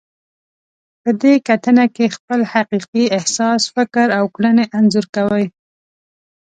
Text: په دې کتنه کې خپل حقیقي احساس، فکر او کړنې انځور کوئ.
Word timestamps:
په 1.01 1.09
دې 1.21 1.33
کتنه 1.47 1.85
کې 1.95 2.13
خپل 2.15 2.39
حقیقي 2.53 3.05
احساس، 3.17 3.61
فکر 3.75 4.07
او 4.17 4.25
کړنې 4.35 4.65
انځور 4.77 5.05
کوئ. 5.15 5.45